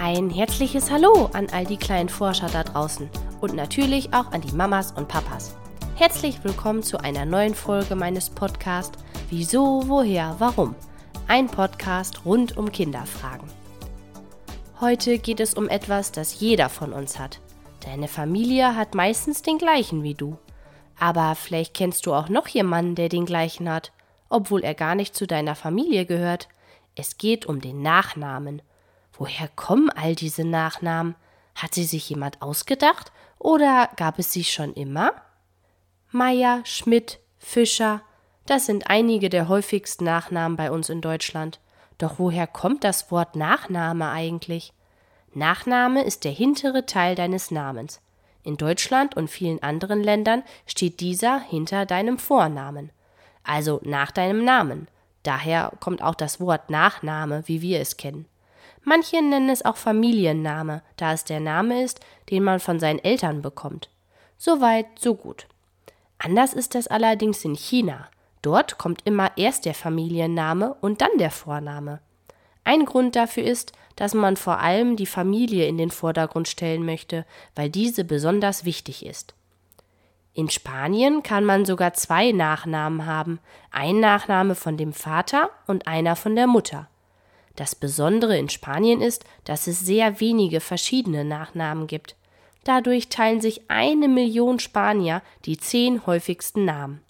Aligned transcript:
Ein 0.00 0.30
herzliches 0.30 0.92
Hallo 0.92 1.28
an 1.32 1.48
all 1.50 1.64
die 1.64 1.76
kleinen 1.76 2.08
Forscher 2.08 2.46
da 2.46 2.62
draußen 2.62 3.10
und 3.40 3.54
natürlich 3.54 4.14
auch 4.14 4.30
an 4.30 4.42
die 4.42 4.54
Mamas 4.54 4.92
und 4.92 5.08
Papas. 5.08 5.56
Herzlich 5.96 6.44
willkommen 6.44 6.84
zu 6.84 6.98
einer 6.98 7.24
neuen 7.24 7.52
Folge 7.56 7.96
meines 7.96 8.30
Podcasts 8.30 8.96
Wieso, 9.28 9.88
woher, 9.88 10.36
warum? 10.38 10.76
Ein 11.26 11.48
Podcast 11.48 12.24
rund 12.24 12.56
um 12.56 12.70
Kinderfragen. 12.70 13.48
Heute 14.80 15.18
geht 15.18 15.40
es 15.40 15.54
um 15.54 15.68
etwas, 15.68 16.12
das 16.12 16.38
jeder 16.38 16.68
von 16.68 16.92
uns 16.92 17.18
hat. 17.18 17.40
Deine 17.84 18.06
Familie 18.06 18.76
hat 18.76 18.94
meistens 18.94 19.42
den 19.42 19.58
gleichen 19.58 20.04
wie 20.04 20.14
du. 20.14 20.38
Aber 21.00 21.34
vielleicht 21.34 21.74
kennst 21.74 22.06
du 22.06 22.14
auch 22.14 22.28
noch 22.28 22.46
jemanden, 22.46 22.94
der 22.94 23.08
den 23.08 23.26
gleichen 23.26 23.68
hat, 23.68 23.90
obwohl 24.28 24.62
er 24.62 24.74
gar 24.74 24.94
nicht 24.94 25.16
zu 25.16 25.26
deiner 25.26 25.56
Familie 25.56 26.06
gehört. 26.06 26.48
Es 26.94 27.18
geht 27.18 27.46
um 27.46 27.60
den 27.60 27.82
Nachnamen. 27.82 28.62
Woher 29.18 29.48
kommen 29.48 29.90
all 29.90 30.14
diese 30.14 30.44
Nachnamen? 30.44 31.16
Hat 31.54 31.74
sie 31.74 31.84
sich 31.84 32.08
jemand 32.08 32.40
ausgedacht 32.40 33.10
oder 33.38 33.90
gab 33.96 34.18
es 34.20 34.32
sie 34.32 34.44
schon 34.44 34.72
immer? 34.74 35.12
Meier, 36.10 36.60
Schmidt, 36.64 37.18
Fischer, 37.36 38.00
das 38.46 38.66
sind 38.66 38.88
einige 38.88 39.28
der 39.28 39.48
häufigsten 39.48 40.04
Nachnamen 40.04 40.56
bei 40.56 40.70
uns 40.70 40.88
in 40.88 41.00
Deutschland. 41.00 41.60
Doch 41.98 42.14
woher 42.18 42.46
kommt 42.46 42.84
das 42.84 43.10
Wort 43.10 43.34
Nachname 43.34 44.08
eigentlich? 44.08 44.72
Nachname 45.34 46.04
ist 46.04 46.24
der 46.24 46.32
hintere 46.32 46.86
Teil 46.86 47.14
deines 47.14 47.50
Namens. 47.50 48.00
In 48.44 48.56
Deutschland 48.56 49.16
und 49.16 49.28
vielen 49.28 49.62
anderen 49.62 50.02
Ländern 50.02 50.44
steht 50.64 51.00
dieser 51.00 51.40
hinter 51.40 51.86
deinem 51.86 52.18
Vornamen, 52.18 52.90
also 53.42 53.80
nach 53.82 54.12
deinem 54.12 54.44
Namen. 54.44 54.88
Daher 55.24 55.72
kommt 55.80 56.02
auch 56.02 56.14
das 56.14 56.40
Wort 56.40 56.70
Nachname, 56.70 57.42
wie 57.46 57.60
wir 57.60 57.80
es 57.80 57.96
kennen. 57.96 58.26
Manche 58.88 59.20
nennen 59.20 59.50
es 59.50 59.66
auch 59.66 59.76
Familienname, 59.76 60.80
da 60.96 61.12
es 61.12 61.24
der 61.24 61.40
Name 61.40 61.82
ist, 61.82 62.00
den 62.30 62.42
man 62.42 62.58
von 62.58 62.80
seinen 62.80 63.00
Eltern 63.00 63.42
bekommt. 63.42 63.90
Soweit, 64.38 64.86
so 64.98 65.14
gut. 65.14 65.46
Anders 66.16 66.54
ist 66.54 66.74
das 66.74 66.86
allerdings 66.86 67.44
in 67.44 67.54
China. 67.54 68.08
Dort 68.40 68.78
kommt 68.78 69.02
immer 69.04 69.30
erst 69.36 69.66
der 69.66 69.74
Familienname 69.74 70.74
und 70.80 71.02
dann 71.02 71.10
der 71.18 71.30
Vorname. 71.30 72.00
Ein 72.64 72.86
Grund 72.86 73.14
dafür 73.14 73.44
ist, 73.44 73.72
dass 73.94 74.14
man 74.14 74.38
vor 74.38 74.58
allem 74.58 74.96
die 74.96 75.04
Familie 75.04 75.66
in 75.66 75.76
den 75.76 75.90
Vordergrund 75.90 76.48
stellen 76.48 76.86
möchte, 76.86 77.26
weil 77.54 77.68
diese 77.68 78.04
besonders 78.04 78.64
wichtig 78.64 79.04
ist. 79.04 79.34
In 80.32 80.48
Spanien 80.48 81.22
kann 81.22 81.44
man 81.44 81.66
sogar 81.66 81.92
zwei 81.92 82.32
Nachnamen 82.32 83.04
haben, 83.04 83.38
ein 83.70 84.00
Nachname 84.00 84.54
von 84.54 84.78
dem 84.78 84.94
Vater 84.94 85.50
und 85.66 85.86
einer 85.86 86.16
von 86.16 86.34
der 86.34 86.46
Mutter. 86.46 86.88
Das 87.58 87.74
Besondere 87.74 88.38
in 88.38 88.48
Spanien 88.48 89.00
ist, 89.00 89.24
dass 89.42 89.66
es 89.66 89.80
sehr 89.80 90.20
wenige 90.20 90.60
verschiedene 90.60 91.24
Nachnamen 91.24 91.88
gibt. 91.88 92.14
Dadurch 92.62 93.08
teilen 93.08 93.40
sich 93.40 93.68
eine 93.68 94.06
Million 94.06 94.60
Spanier 94.60 95.22
die 95.44 95.58
zehn 95.58 96.06
häufigsten 96.06 96.64
Namen. 96.64 97.02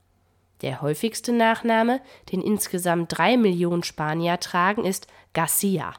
Der 0.63 0.81
häufigste 0.81 1.33
Nachname, 1.33 2.01
den 2.33 2.41
insgesamt 2.41 3.19
drei 3.19 3.37
Millionen 3.37 3.83
Spanier 3.83 4.41
tragen, 4.41 4.87
ist 4.87 5.07
Garcia. 5.35 5.93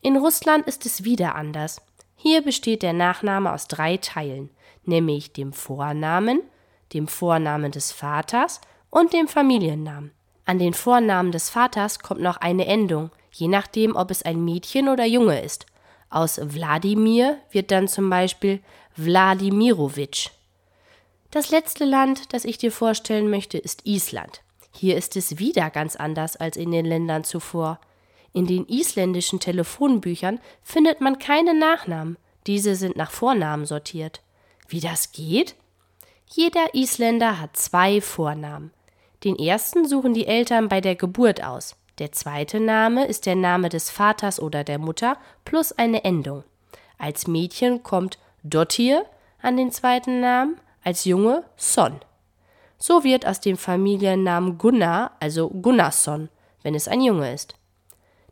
In 0.00 0.16
Russland 0.16 0.66
ist 0.66 0.84
es 0.84 1.04
wieder 1.04 1.36
anders. 1.36 1.82
Hier 2.16 2.42
besteht 2.42 2.82
der 2.82 2.94
Nachname 2.94 3.52
aus 3.52 3.68
drei 3.68 3.96
Teilen, 3.98 4.50
nämlich 4.84 5.32
dem 5.32 5.52
Vornamen, 5.52 6.42
dem 6.94 7.06
Vornamen 7.06 7.70
des 7.70 7.92
Vaters 7.92 8.60
und 8.90 9.12
dem 9.12 9.28
Familiennamen. 9.28 10.10
An 10.50 10.58
den 10.58 10.74
Vornamen 10.74 11.30
des 11.30 11.48
Vaters 11.48 12.00
kommt 12.00 12.22
noch 12.22 12.38
eine 12.38 12.66
Endung, 12.66 13.12
je 13.30 13.46
nachdem, 13.46 13.94
ob 13.94 14.10
es 14.10 14.24
ein 14.24 14.44
Mädchen 14.44 14.88
oder 14.88 15.04
Junge 15.04 15.40
ist. 15.40 15.64
Aus 16.08 16.40
Wladimir 16.42 17.38
wird 17.52 17.70
dann 17.70 17.86
zum 17.86 18.10
Beispiel 18.10 18.58
Wladimirowitsch. 18.96 20.30
Das 21.30 21.50
letzte 21.50 21.84
Land, 21.84 22.34
das 22.34 22.44
ich 22.44 22.58
dir 22.58 22.72
vorstellen 22.72 23.30
möchte, 23.30 23.58
ist 23.58 23.86
Island. 23.86 24.42
Hier 24.72 24.96
ist 24.96 25.14
es 25.14 25.38
wieder 25.38 25.70
ganz 25.70 25.94
anders 25.94 26.34
als 26.34 26.56
in 26.56 26.72
den 26.72 26.84
Ländern 26.84 27.22
zuvor. 27.22 27.78
In 28.32 28.48
den 28.48 28.66
isländischen 28.66 29.38
Telefonbüchern 29.38 30.40
findet 30.64 31.00
man 31.00 31.20
keine 31.20 31.54
Nachnamen, 31.54 32.16
diese 32.48 32.74
sind 32.74 32.96
nach 32.96 33.12
Vornamen 33.12 33.66
sortiert. 33.66 34.20
Wie 34.66 34.80
das 34.80 35.12
geht? 35.12 35.54
Jeder 36.26 36.74
Isländer 36.74 37.40
hat 37.40 37.56
zwei 37.56 38.00
Vornamen. 38.00 38.72
Den 39.24 39.36
ersten 39.36 39.86
suchen 39.86 40.14
die 40.14 40.26
Eltern 40.26 40.68
bei 40.68 40.80
der 40.80 40.94
Geburt 40.94 41.44
aus. 41.44 41.76
Der 41.98 42.12
zweite 42.12 42.60
Name 42.60 43.06
ist 43.06 43.26
der 43.26 43.36
Name 43.36 43.68
des 43.68 43.90
Vaters 43.90 44.40
oder 44.40 44.64
der 44.64 44.78
Mutter 44.78 45.18
plus 45.44 45.72
eine 45.72 46.04
Endung. 46.04 46.44
Als 46.96 47.26
Mädchen 47.26 47.82
kommt 47.82 48.18
Dottir 48.42 49.04
an 49.42 49.56
den 49.58 49.70
zweiten 49.70 50.20
Namen, 50.20 50.56
als 50.82 51.04
Junge 51.04 51.44
Son. 51.56 52.00
So 52.78 53.04
wird 53.04 53.26
aus 53.26 53.40
dem 53.40 53.58
Familiennamen 53.58 54.56
Gunnar 54.56 55.12
also 55.20 55.50
Gunnarsson, 55.50 56.30
wenn 56.62 56.74
es 56.74 56.88
ein 56.88 57.02
Junge 57.02 57.32
ist. 57.34 57.54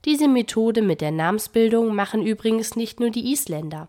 Diese 0.07 0.29
Methode 0.29 0.81
mit 0.81 1.03
der 1.03 1.11
Namensbildung 1.11 1.95
machen 1.95 2.27
übrigens 2.27 2.77
nicht 2.77 3.01
nur 3.01 3.11
die 3.11 3.31
Isländer. 3.31 3.89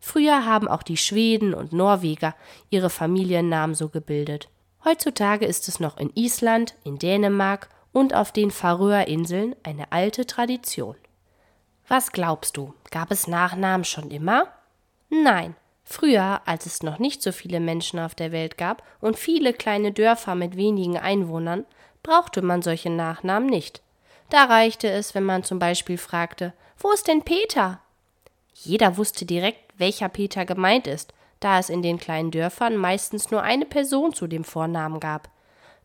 Früher 0.00 0.44
haben 0.44 0.68
auch 0.68 0.82
die 0.82 0.98
Schweden 0.98 1.54
und 1.54 1.72
Norweger 1.72 2.34
ihre 2.68 2.90
Familiennamen 2.90 3.74
so 3.74 3.88
gebildet. 3.88 4.50
Heutzutage 4.84 5.46
ist 5.46 5.66
es 5.68 5.80
noch 5.80 5.96
in 5.96 6.10
Island, 6.14 6.74
in 6.84 6.98
Dänemark 6.98 7.70
und 7.92 8.12
auf 8.12 8.32
den 8.32 8.50
Färöerinseln 8.50 9.56
eine 9.62 9.90
alte 9.92 10.26
Tradition. 10.26 10.96
Was 11.88 12.12
glaubst 12.12 12.56
du, 12.56 12.74
gab 12.90 13.10
es 13.10 13.26
Nachnamen 13.26 13.84
schon 13.84 14.10
immer? 14.10 14.48
Nein. 15.08 15.56
Früher, 15.86 16.40
als 16.46 16.64
es 16.64 16.82
noch 16.82 16.98
nicht 16.98 17.22
so 17.22 17.30
viele 17.30 17.60
Menschen 17.60 17.98
auf 17.98 18.14
der 18.14 18.32
Welt 18.32 18.56
gab 18.56 18.82
und 19.00 19.18
viele 19.18 19.52
kleine 19.52 19.92
Dörfer 19.92 20.34
mit 20.34 20.56
wenigen 20.56 20.96
Einwohnern, 20.96 21.66
brauchte 22.02 22.40
man 22.40 22.62
solche 22.62 22.90
Nachnamen 22.90 23.48
nicht. 23.48 23.82
Da 24.30 24.44
reichte 24.44 24.88
es, 24.88 25.14
wenn 25.14 25.24
man 25.24 25.44
zum 25.44 25.58
Beispiel 25.58 25.98
fragte, 25.98 26.54
wo 26.78 26.90
ist 26.90 27.06
denn 27.06 27.22
Peter? 27.22 27.80
Jeder 28.54 28.96
wusste 28.96 29.26
direkt, 29.26 29.78
welcher 29.78 30.08
Peter 30.08 30.44
gemeint 30.44 30.86
ist, 30.86 31.12
da 31.44 31.58
es 31.58 31.68
in 31.68 31.82
den 31.82 31.98
kleinen 31.98 32.30
Dörfern 32.30 32.76
meistens 32.76 33.30
nur 33.30 33.42
eine 33.42 33.66
Person 33.66 34.14
zu 34.14 34.26
dem 34.26 34.44
Vornamen 34.44 34.98
gab. 34.98 35.28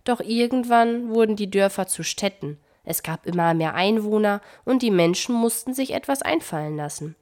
Doch 0.06 0.22
irgendwann 0.22 1.10
wurden 1.10 1.36
die 1.36 1.52
Dörfer 1.52 1.88
zu 1.88 2.04
Städten, 2.04 2.58
es 2.90 3.04
gab 3.04 3.28
immer 3.28 3.54
mehr 3.54 3.76
Einwohner 3.76 4.42
und 4.66 4.82
die 4.82 4.90
Menschen 4.90 5.36
mussten 5.36 5.76
sich 5.76 5.94
etwas 5.94 6.24
einfallen 6.24 6.76
lassen. 6.76 7.16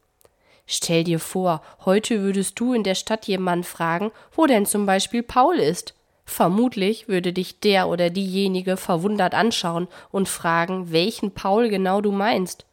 Stell 0.66 1.03
dir 1.03 1.20
vor, 1.20 1.62
heute 1.84 2.22
würdest 2.22 2.59
du 2.59 2.74
in 2.74 2.84
der 2.84 2.96
Stadt 2.96 3.25
jemanden 3.25 3.64
fragen, 3.64 4.12
wo 4.34 4.46
denn 4.46 4.66
zum 4.66 4.86
Beispiel 4.86 5.24
Paul 5.24 5.56
ist. 5.56 5.94
Vermutlich 6.25 7.08
würde 7.08 7.34
dich 7.34 7.59
der 7.59 7.88
oder 7.88 8.09
diejenige 8.09 8.78
verwundert 8.78 9.34
anschauen 9.34 9.88
und 10.12 10.30
fragen, 10.30 10.92
welchen 10.92 11.31
Paul 11.31 11.69
genau 11.69 12.02
du 12.02 12.12
meinst. 12.12 12.66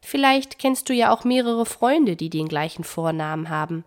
Vielleicht 0.00 0.58
kennst 0.58 0.88
du 0.88 0.94
ja 0.94 1.12
auch 1.12 1.24
mehrere 1.24 1.66
Freunde, 1.66 2.16
die 2.16 2.30
den 2.30 2.48
gleichen 2.48 2.84
Vornamen 2.84 3.48
haben. 3.48 3.84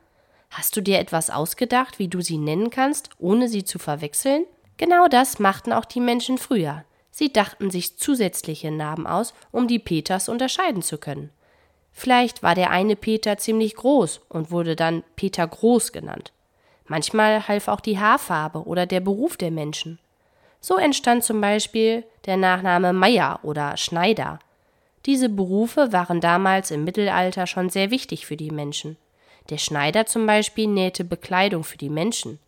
Hast 0.51 0.75
du 0.75 0.81
dir 0.81 0.99
etwas 0.99 1.29
ausgedacht, 1.29 1.97
wie 1.97 2.09
du 2.09 2.19
sie 2.19 2.37
nennen 2.37 2.69
kannst, 2.69 3.09
ohne 3.17 3.47
sie 3.47 3.63
zu 3.63 3.79
verwechseln? 3.79 4.45
Genau 4.75 5.07
das 5.07 5.39
machten 5.39 5.71
auch 5.71 5.85
die 5.85 6.01
Menschen 6.01 6.37
früher. 6.37 6.83
Sie 7.09 7.31
dachten 7.31 7.71
sich 7.71 7.97
zusätzliche 7.97 8.69
Namen 8.69 9.07
aus, 9.07 9.33
um 9.51 9.67
die 9.67 9.79
Peters 9.79 10.27
unterscheiden 10.27 10.81
zu 10.81 10.97
können. 10.97 11.29
Vielleicht 11.93 12.43
war 12.43 12.53
der 12.53 12.69
eine 12.69 12.97
Peter 12.97 13.37
ziemlich 13.37 13.75
groß 13.75 14.21
und 14.27 14.51
wurde 14.51 14.75
dann 14.75 15.03
Peter 15.15 15.47
Groß 15.47 15.93
genannt. 15.93 16.33
Manchmal 16.85 17.47
half 17.47 17.69
auch 17.69 17.79
die 17.79 17.99
Haarfarbe 17.99 18.65
oder 18.65 18.85
der 18.85 18.99
Beruf 18.99 19.37
der 19.37 19.51
Menschen. 19.51 19.99
So 20.59 20.75
entstand 20.75 21.23
zum 21.23 21.39
Beispiel 21.39 22.03
der 22.25 22.37
Nachname 22.37 22.91
Meier 22.91 23.39
oder 23.43 23.77
Schneider. 23.77 24.39
Diese 25.05 25.29
Berufe 25.29 25.93
waren 25.93 26.19
damals 26.19 26.71
im 26.71 26.83
Mittelalter 26.83 27.47
schon 27.47 27.69
sehr 27.69 27.89
wichtig 27.89 28.25
für 28.25 28.37
die 28.37 28.51
Menschen. 28.51 28.97
Der 29.49 29.57
Schneider 29.57 30.05
zum 30.05 30.25
Beispiel 30.25 30.67
nähte 30.67 31.03
Bekleidung 31.03 31.63
für 31.63 31.77
die 31.77 31.89
Menschen. 31.89 32.39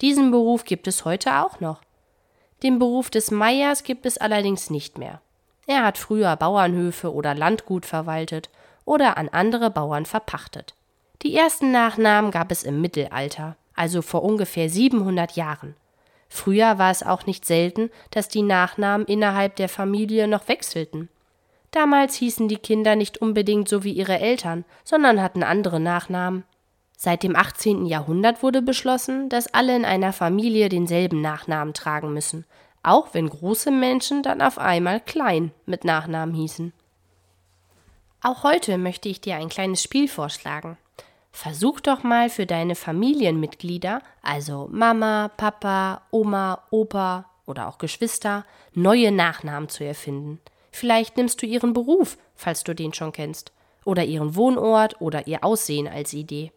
Diesen 0.00 0.30
Beruf 0.30 0.64
gibt 0.64 0.86
es 0.86 1.04
heute 1.04 1.36
auch 1.40 1.60
noch. 1.60 1.80
Den 2.62 2.78
Beruf 2.78 3.10
des 3.10 3.30
Meiers 3.30 3.84
gibt 3.84 4.06
es 4.06 4.18
allerdings 4.18 4.70
nicht 4.70 4.98
mehr. 4.98 5.20
Er 5.66 5.84
hat 5.84 5.98
früher 5.98 6.34
Bauernhöfe 6.36 7.12
oder 7.12 7.34
Landgut 7.34 7.86
verwaltet 7.86 8.50
oder 8.84 9.16
an 9.16 9.28
andere 9.28 9.70
Bauern 9.70 10.06
verpachtet. 10.06 10.74
Die 11.22 11.36
ersten 11.36 11.70
Nachnamen 11.70 12.30
gab 12.30 12.50
es 12.50 12.62
im 12.62 12.80
Mittelalter, 12.80 13.56
also 13.74 14.02
vor 14.02 14.22
ungefähr 14.22 14.68
700 14.68 15.32
Jahren. 15.32 15.76
Früher 16.28 16.78
war 16.78 16.90
es 16.90 17.02
auch 17.02 17.26
nicht 17.26 17.44
selten, 17.44 17.90
dass 18.10 18.28
die 18.28 18.42
Nachnamen 18.42 19.06
innerhalb 19.06 19.56
der 19.56 19.68
Familie 19.68 20.28
noch 20.28 20.48
wechselten. 20.48 21.08
Damals 21.70 22.16
hießen 22.16 22.48
die 22.48 22.56
Kinder 22.56 22.96
nicht 22.96 23.18
unbedingt 23.18 23.68
so 23.68 23.84
wie 23.84 23.92
ihre 23.92 24.18
Eltern, 24.18 24.64
sondern 24.84 25.22
hatten 25.22 25.42
andere 25.42 25.78
Nachnamen. 25.78 26.44
Seit 26.96 27.22
dem 27.22 27.36
18. 27.36 27.86
Jahrhundert 27.86 28.42
wurde 28.42 28.60
beschlossen, 28.60 29.28
dass 29.28 29.54
alle 29.54 29.74
in 29.74 29.84
einer 29.84 30.12
Familie 30.12 30.68
denselben 30.68 31.20
Nachnamen 31.20 31.72
tragen 31.72 32.12
müssen, 32.12 32.44
auch 32.82 33.14
wenn 33.14 33.28
große 33.28 33.70
Menschen 33.70 34.22
dann 34.22 34.42
auf 34.42 34.58
einmal 34.58 35.00
klein 35.00 35.52
mit 35.64 35.84
Nachnamen 35.84 36.34
hießen. 36.34 36.72
Auch 38.22 38.42
heute 38.42 38.76
möchte 38.76 39.08
ich 39.08 39.22
dir 39.22 39.36
ein 39.36 39.48
kleines 39.48 39.82
Spiel 39.82 40.08
vorschlagen. 40.08 40.76
Versuch 41.32 41.80
doch 41.80 42.02
mal 42.02 42.28
für 42.28 42.44
deine 42.44 42.74
Familienmitglieder, 42.74 44.02
also 44.20 44.68
Mama, 44.70 45.30
Papa, 45.36 46.02
Oma, 46.10 46.64
Opa 46.70 47.30
oder 47.46 47.68
auch 47.68 47.78
Geschwister, 47.78 48.44
neue 48.74 49.10
Nachnamen 49.10 49.68
zu 49.68 49.84
erfinden. 49.84 50.40
Vielleicht 50.70 51.16
nimmst 51.16 51.42
du 51.42 51.46
ihren 51.46 51.72
Beruf, 51.72 52.16
falls 52.34 52.64
du 52.64 52.74
den 52.74 52.92
schon 52.92 53.12
kennst, 53.12 53.52
oder 53.84 54.04
ihren 54.04 54.36
Wohnort 54.36 55.00
oder 55.00 55.26
ihr 55.26 55.44
Aussehen 55.44 55.88
als 55.88 56.12
Idee. 56.12 56.52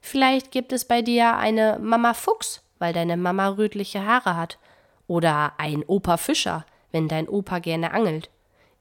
Vielleicht 0.00 0.50
gibt 0.50 0.72
es 0.72 0.84
bei 0.84 1.02
dir 1.02 1.36
eine 1.36 1.78
Mama 1.80 2.14
Fuchs, 2.14 2.62
weil 2.78 2.92
deine 2.92 3.16
Mama 3.16 3.48
rötliche 3.48 4.04
Haare 4.04 4.36
hat, 4.36 4.58
oder 5.06 5.54
ein 5.58 5.82
Opa 5.84 6.16
Fischer, 6.16 6.64
wenn 6.92 7.08
dein 7.08 7.28
Opa 7.28 7.58
gerne 7.58 7.92
angelt. 7.92 8.30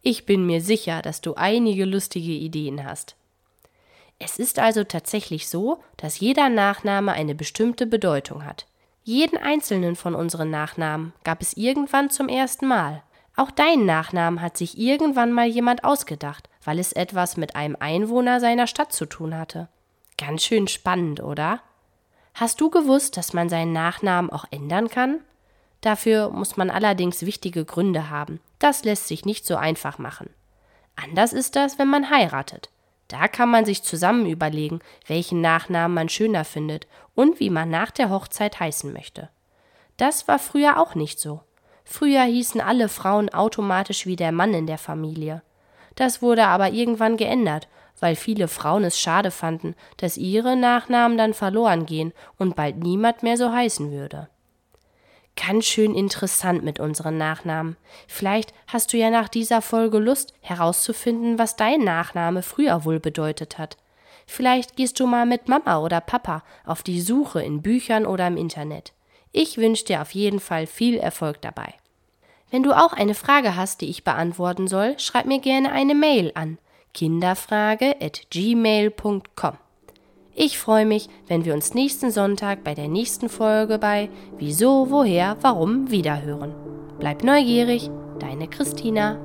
Ich 0.01 0.25
bin 0.25 0.45
mir 0.45 0.61
sicher, 0.61 1.01
dass 1.01 1.21
du 1.21 1.33
einige 1.33 1.85
lustige 1.85 2.31
Ideen 2.31 2.85
hast. 2.85 3.15
Es 4.19 4.39
ist 4.39 4.59
also 4.59 4.83
tatsächlich 4.83 5.47
so, 5.47 5.79
dass 5.95 6.19
jeder 6.19 6.49
Nachname 6.49 7.13
eine 7.13 7.35
bestimmte 7.35 7.85
Bedeutung 7.85 8.45
hat. 8.45 8.65
Jeden 9.03 9.37
einzelnen 9.37 9.95
von 9.95 10.15
unseren 10.15 10.49
Nachnamen 10.49 11.13
gab 11.23 11.41
es 11.41 11.55
irgendwann 11.55 12.09
zum 12.09 12.27
ersten 12.27 12.67
Mal. 12.67 13.03
Auch 13.37 13.51
deinen 13.51 13.85
Nachnamen 13.85 14.41
hat 14.41 14.57
sich 14.57 14.79
irgendwann 14.79 15.31
mal 15.31 15.45
jemand 15.45 15.83
ausgedacht, 15.83 16.49
weil 16.65 16.79
es 16.79 16.91
etwas 16.91 17.37
mit 17.37 17.55
einem 17.55 17.77
Einwohner 17.79 18.39
seiner 18.39 18.65
Stadt 18.65 18.91
zu 18.91 19.05
tun 19.05 19.37
hatte. 19.37 19.69
Ganz 20.17 20.43
schön 20.43 20.67
spannend, 20.67 21.21
oder? 21.21 21.61
Hast 22.33 22.59
du 22.59 22.71
gewusst, 22.71 23.15
dass 23.15 23.33
man 23.33 23.47
seinen 23.47 23.73
Nachnamen 23.73 24.31
auch 24.31 24.45
ändern 24.49 24.89
kann? 24.89 25.19
Dafür 25.81 26.31
muss 26.31 26.57
man 26.57 26.71
allerdings 26.71 27.27
wichtige 27.27 27.63
Gründe 27.63 28.09
haben. 28.09 28.39
Das 28.57 28.83
lässt 28.83 29.07
sich 29.07 29.23
nicht 29.23 29.45
so 29.45 29.55
einfach 29.55 29.99
machen. 29.99 30.31
Anders 30.95 31.31
ist 31.31 31.55
das, 31.55 31.77
wenn 31.77 31.87
man 31.87 32.09
heiratet. 32.09 32.71
Da 33.07 33.27
kann 33.27 33.49
man 33.49 33.65
sich 33.65 33.83
zusammen 33.83 34.25
überlegen, 34.25 34.79
welchen 35.05 35.41
Nachnamen 35.41 35.93
man 35.93 36.09
schöner 36.09 36.43
findet 36.43 36.87
und 37.13 37.39
wie 37.39 37.51
man 37.51 37.69
nach 37.69 37.91
der 37.91 38.09
Hochzeit 38.09 38.59
heißen 38.59 38.91
möchte. 38.91 39.29
Das 39.97 40.27
war 40.27 40.39
früher 40.39 40.79
auch 40.79 40.95
nicht 40.95 41.19
so. 41.19 41.41
Früher 41.89 42.23
hießen 42.23 42.59
alle 42.59 42.89
Frauen 42.89 43.29
automatisch 43.29 44.05
wie 44.05 44.17
der 44.17 44.33
Mann 44.33 44.53
in 44.53 44.67
der 44.67 44.77
Familie. 44.77 45.41
Das 45.95 46.21
wurde 46.21 46.45
aber 46.45 46.71
irgendwann 46.71 47.15
geändert, 47.15 47.69
weil 47.99 48.17
viele 48.17 48.49
Frauen 48.49 48.83
es 48.83 48.99
schade 48.99 49.31
fanden, 49.31 49.73
dass 49.95 50.17
ihre 50.17 50.57
Nachnamen 50.57 51.17
dann 51.17 51.33
verloren 51.33 51.85
gehen 51.85 52.11
und 52.37 52.57
bald 52.57 52.77
niemand 52.77 53.23
mehr 53.23 53.37
so 53.37 53.53
heißen 53.53 53.89
würde. 53.91 54.27
Ganz 55.37 55.65
schön 55.65 55.95
interessant 55.95 56.61
mit 56.61 56.79
unseren 56.79 57.17
Nachnamen. 57.17 57.77
Vielleicht 58.07 58.53
hast 58.67 58.91
du 58.91 58.97
ja 58.97 59.09
nach 59.09 59.29
dieser 59.29 59.61
Folge 59.61 59.97
Lust 59.97 60.33
herauszufinden, 60.41 61.39
was 61.39 61.55
dein 61.55 61.85
Nachname 61.85 62.43
früher 62.43 62.83
wohl 62.83 62.99
bedeutet 62.99 63.57
hat. 63.57 63.77
Vielleicht 64.25 64.75
gehst 64.75 64.99
du 64.99 65.07
mal 65.07 65.25
mit 65.25 65.47
Mama 65.47 65.79
oder 65.79 66.01
Papa 66.01 66.43
auf 66.65 66.83
die 66.83 66.99
Suche 66.99 67.41
in 67.41 67.61
Büchern 67.61 68.05
oder 68.05 68.27
im 68.27 68.35
Internet. 68.35 68.91
Ich 69.31 69.57
wünsche 69.57 69.85
dir 69.85 70.01
auf 70.01 70.11
jeden 70.11 70.39
Fall 70.39 70.67
viel 70.67 70.97
Erfolg 70.97 71.41
dabei. 71.41 71.73
Wenn 72.49 72.63
du 72.63 72.71
auch 72.71 72.93
eine 72.93 73.13
Frage 73.13 73.55
hast, 73.55 73.81
die 73.81 73.89
ich 73.89 74.03
beantworten 74.03 74.67
soll, 74.67 74.97
schreib 74.99 75.25
mir 75.25 75.39
gerne 75.39 75.71
eine 75.71 75.95
Mail 75.95 76.31
an 76.35 76.57
kinderfrage@gmail.com. 76.93 79.57
Ich 80.39 80.57
freue 80.57 80.85
mich, 80.85 81.09
wenn 81.27 81.45
wir 81.45 81.53
uns 81.53 81.73
nächsten 81.73 82.11
Sonntag 82.11 82.63
bei 82.63 82.75
der 82.75 82.87
nächsten 82.87 83.27
Folge 83.27 83.79
bei 83.79 84.09
Wieso, 84.37 84.91
woher, 84.91 85.35
warum 85.41 85.91
wiederhören. 85.91 86.53
Bleib 86.99 87.23
neugierig, 87.23 87.89
deine 88.19 88.47
Christina. 88.47 89.19